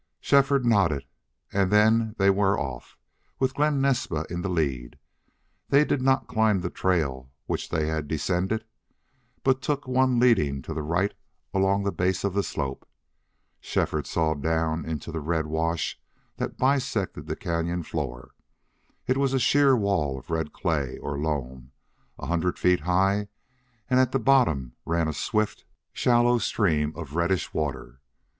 Shefford 0.19 0.65
nodded 0.65 1.05
and 1.53 1.69
then 1.69 2.15
they 2.17 2.31
were 2.31 2.59
off, 2.59 2.97
with 3.37 3.53
Glen 3.53 3.79
Naspa 3.81 4.25
in 4.31 4.41
the 4.41 4.49
lead. 4.49 4.97
They 5.69 5.85
did 5.85 6.01
not 6.01 6.25
climb 6.27 6.61
the 6.61 6.71
trail 6.71 7.29
which 7.45 7.69
they 7.69 7.85
had 7.85 8.07
descended, 8.07 8.65
but 9.43 9.61
took 9.61 9.87
one 9.87 10.19
leading 10.19 10.63
to 10.63 10.73
the 10.73 10.81
right 10.81 11.13
along 11.53 11.83
the 11.83 11.91
base 11.91 12.23
of 12.23 12.33
the 12.33 12.41
slope. 12.41 12.89
Shefford 13.59 14.07
saw 14.07 14.33
down 14.33 14.85
into 14.85 15.11
the 15.11 15.19
red 15.21 15.45
wash 15.45 16.01
that 16.37 16.57
bisected 16.57 17.27
the 17.27 17.35
cañon 17.35 17.85
floor. 17.85 18.31
It 19.05 19.17
was 19.17 19.35
a 19.35 19.39
sheer 19.39 19.75
wall 19.77 20.17
of 20.17 20.31
red 20.31 20.51
clay 20.51 20.97
or 20.97 21.19
loam, 21.19 21.73
a 22.17 22.25
hundred 22.25 22.57
feet 22.57 22.79
high, 22.79 23.27
and 23.87 23.99
at 23.99 24.13
the 24.13 24.19
bottom 24.19 24.73
ran 24.83 25.07
a 25.07 25.13
swift, 25.13 25.63
shallow 25.93 26.39
stream 26.39 26.91
of 26.95 27.13
reddish 27.13 27.53
water. 27.53 27.99